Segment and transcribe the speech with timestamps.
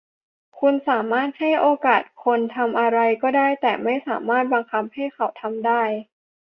[0.59, 5.83] คุณสามารถให้โอกาสคนทำอะไรก็ได้ แต่ไม่สามารถบังคับให้เขาทำได้